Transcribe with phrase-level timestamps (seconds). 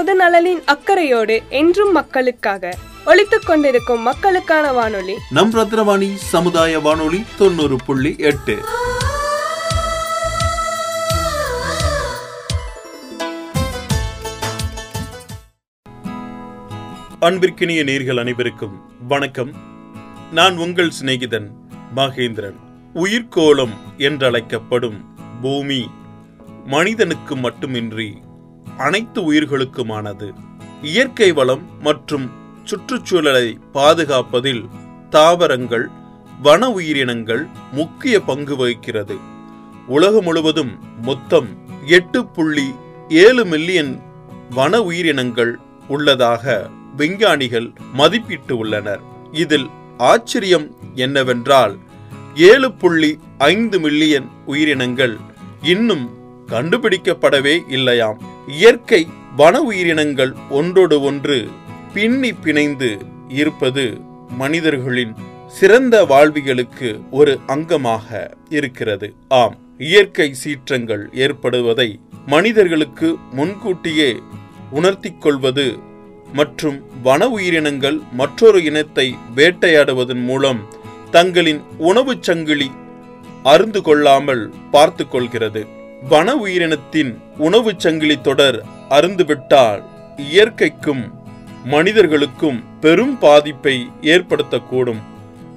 [0.00, 2.76] பொது நலனின் அக்கறையோடு என்றும் மக்களுக்காக
[3.06, 5.14] ஒலித்துக் கொண்டிருக்கும் மக்களுக்கான வானொலி.
[5.30, 8.56] நம் ரத்னவாணி சமுதாய வானொலி தொண்ணூறு புள்ளி எட்டு.
[17.20, 19.52] அன்பிற்கினிய நேர்கள் அனைவருக்கும் வணக்கம்.
[20.32, 21.48] நான் உங்கள் சிநேகிதன்
[21.96, 22.56] மகேந்திரன்.
[22.94, 25.00] உயிர்கோளம் என்றழைக்கப்படும்
[25.42, 25.90] பூமி
[26.64, 28.28] மனிதனுக்கு மட்டுமின்றி
[28.76, 30.32] அனைத்து உயிர்களுக்குமானது.
[30.82, 32.30] இயற்கை வளம் மற்றும்
[32.64, 34.64] சுற்றுச்சூழலை பாதுகாப்பதில்
[35.10, 35.90] தாவரங்கள்
[36.42, 39.16] வன உயிரினங்கள் முக்கிய பங்கு வகிக்கிறது.
[39.86, 41.46] உலகம் முழுவதும் மொத்தம்
[41.86, 42.74] எட்டு புள்ளி
[43.08, 44.02] ஏழு மில்லியன்
[44.50, 49.00] வன உயிரினங்கள் உள்ளதாக விஞ்ஞானிகள் மதிப்பிட்டு உள்ளனர்.
[49.32, 49.66] இதில்
[49.98, 51.78] ஆச்சரியம் என்னவென்றால்
[52.34, 55.16] ஏழு புள்ளி ஐந்து மில்லியன் உயிரினங்கள்
[55.62, 56.10] இன்னும்
[56.46, 58.29] கண்டுபிடிக்கப்படவே இல்லையாம்.
[58.48, 61.48] இயற்கை வன உயிரினங்கள் ஒன்றோடு ஒன்று
[61.94, 65.14] பின்னி பிணைந்து இருப்பது மனிதர்களின்
[65.46, 69.14] சிறந்த வாழ்வியலுக்கு ஒரு அங்கமாக இருக்கிறது.
[69.28, 74.16] ஆம் இயற்கை சீற்றங்கள் ஏற்படுவதை மனிதர்களுக்கு முன்கூட்டியே
[74.70, 75.78] உணர்த்தி கொள்வது
[76.32, 80.68] மற்றும் வன உயிரினங்கள் மற்றொரு இனத்தை வேட்டையாடுவதன் மூலம்
[81.10, 82.70] தங்களின் உணவுச் சங்கிலி
[83.42, 85.78] அருந்து கொள்ளாமல் பார்த்து கொள்கிறது.
[86.08, 89.82] வன உயிரினத்தின் உணவுச் சங்கிலி தொடர் அருந்துவிட்டால்
[90.16, 91.12] இயற்கைக்கும்
[91.64, 95.00] மனிதர்களுக்கும் பெரும் பாதிப்பை ஏற்படுத்தக்கூடும்.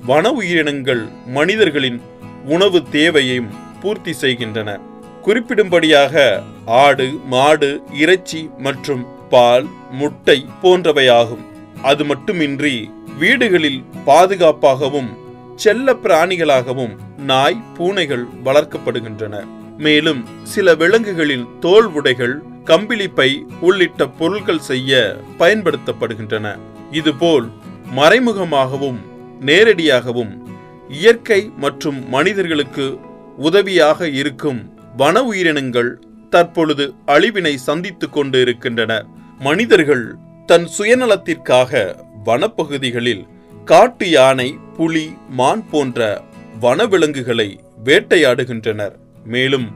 [0.06, 2.02] வன உயிரினங்கள் மனிதர்களின்
[2.46, 3.50] உணவு தேவையையும்
[3.82, 4.80] பூர்த்தி செய்கின்றன.
[5.24, 11.46] குறிப்பிடும்படியாக ஆடு மாடு இறைச்சி மற்றும் பால் முட்டை போன்றவையாகும்.
[11.84, 15.10] அது மட்டுமின்றி வீடுகளில் பாதுகாப்பாகவும்
[15.56, 19.48] செல்ல பிராணிகளாகவும் நாய் பூனைகள் வளர்க்கப்படுகின்றன.
[19.78, 26.58] மேலும் சில விலங்குகளின் தோல் உடைகள் கம்பிளிப்பை உள்ளிட்ட பொருட்கள் செய்ய பயன்படுத்தப்படுகின்றன.
[26.92, 27.50] இதுபோல்
[27.96, 28.98] மறைமுகமாகவும்
[29.42, 30.42] நேரடியாகவும்
[30.90, 33.00] இயற்கை மற்றும் மனிதர்களுக்கு
[33.38, 36.00] உதவியாக இருக்கும் வன உயிரினங்கள்
[36.30, 39.06] தற்பொழுது அழிவினை சந்தித்துக் கொண்டு இருக்கின்றன
[39.40, 40.16] மனிதர்கள்
[40.46, 43.28] தன் சுயநலத்திற்காக வனப்பகுதிகளில்
[43.66, 46.22] காட்டு யானை புலி மான் போன்ற
[46.62, 49.02] வனவிலங்குகளை வேட்டையாடுகின்றனர்.
[49.26, 49.68] மேலும்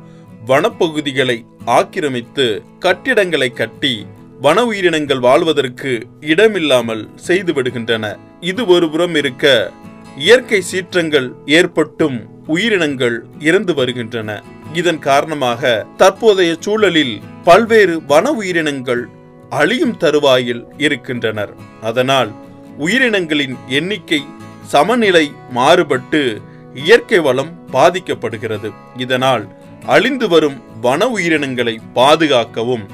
[0.48, 4.06] வனப்பகுதிகளை ஆக்கிரமித்து கட்டிடங்களை கட்டி
[4.42, 8.18] வன உயிரினங்கள் வாழ்வதற்கு இடமில்லாமல் செய்து விடுகின்றன.
[8.42, 9.72] இது ஒருபுறம் இருக்க
[10.18, 14.44] இயற்கை சீற்றங்கள் ஏற்பட்டும் உயிரினங்கள் இறந்து வருகின்றன.
[14.74, 19.08] இதன் காரணமாக தற்போதைய சூழலில் பல்வேறு வன உயிரினங்கள்
[19.50, 21.54] அழியும் தருவாயில் இருக்கின்றனர்.
[21.82, 22.32] அதனால்
[22.80, 24.24] உயிரினங்களின் எண்ணிக்கை
[24.64, 26.42] சமநிலை மாறுபட்டு
[26.84, 28.70] இயற்கை வளம் பாதிக்கப்படுகிறது.
[29.04, 29.46] இதனால்
[29.94, 32.86] அழிந்து வரும் வன உயிரினங்களை பாதுகாக்கவும்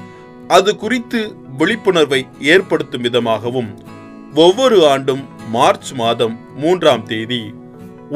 [0.56, 1.20] அது குறித்து
[1.58, 2.20] விழிப்புணர்வை
[2.52, 3.70] ஏற்படுத்தும் விதமாகவும்
[4.44, 7.42] ஒவ்வொரு ஆண்டும் மார்ச் மாதம் மூன்றாம் தேதி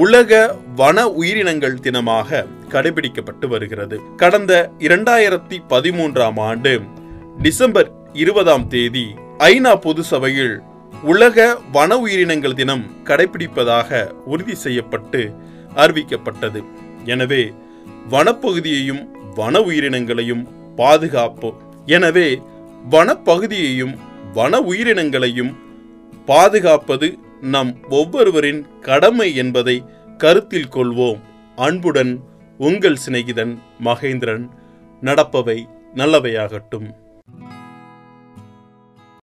[0.04, 0.32] உலக
[0.76, 3.96] வன உயிரினங்கள் தினமாக கடைபிடிக்கப்பட்டு வருகிறது.
[4.16, 4.52] கடந்த
[4.86, 6.72] இரண்டாயிரத்தி பதிமூன்றாம் ஆண்டு
[7.44, 7.90] டிசம்பர்
[8.22, 9.06] இருபதாம் தேதி
[9.52, 10.54] ஐநா பொது சபையில்
[11.12, 15.22] உலக வன உயிரினங்கள் தினம் கடைபிடிப்பதாக உறுதி செய்யப்பட்டு
[15.82, 16.60] அறிவிக்கப்பட்டது.
[17.04, 17.42] எனவே
[18.12, 19.02] வனப்பகுதியையும்
[19.34, 20.44] வன உயிரினங்களையும்
[20.80, 21.58] பாதுகாப்போம்.
[21.96, 22.28] எனவே
[22.90, 23.94] வனப்பகுதியையும்
[24.34, 25.52] வன உயிரினங்களையும்
[26.30, 27.08] பாதுகாப்பது
[27.54, 29.76] நம் ஒவ்வொருவரின் கடமை என்பதை
[30.22, 31.20] கருத்தில் கொள்வோம்.
[31.56, 32.12] அன்புடன்
[32.58, 33.52] உங்கள் சிநேகிதன்
[33.84, 34.44] மகேந்திரன்.
[35.02, 35.58] நடப்பவை
[35.94, 36.88] நல்லவையாகட்டும்.